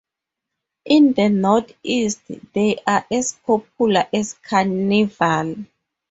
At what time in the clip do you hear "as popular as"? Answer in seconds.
3.11-4.33